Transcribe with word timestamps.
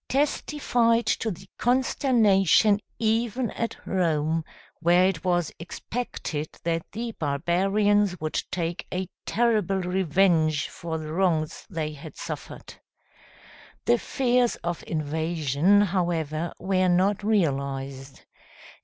testified 0.09 1.05
to 1.05 1.29
the 1.29 1.47
consternation 1.59 2.79
even 2.97 3.51
at 3.51 3.77
Rome, 3.85 4.43
where 4.79 5.05
it 5.05 5.23
was 5.23 5.51
expected 5.59 6.49
that 6.63 6.81
the 6.91 7.11
barbarians 7.19 8.19
would 8.19 8.41
take 8.49 8.87
a 8.91 9.07
terrible 9.27 9.79
revenge 9.79 10.69
for 10.69 10.97
the 10.97 11.13
wrongs 11.13 11.67
they 11.69 11.93
had 11.93 12.17
suffered. 12.17 12.73
The 13.85 13.99
fears 13.99 14.55
of 14.63 14.83
invasion, 14.87 15.81
however, 15.81 16.51
were 16.57 16.89
not 16.89 17.21
realized. 17.23 18.23